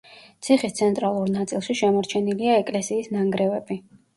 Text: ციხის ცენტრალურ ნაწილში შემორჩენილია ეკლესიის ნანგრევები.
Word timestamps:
ციხის 0.45 0.73
ცენტრალურ 0.79 1.29
ნაწილში 1.35 1.77
შემორჩენილია 1.81 2.59
ეკლესიის 2.63 3.13
ნანგრევები. 3.19 3.83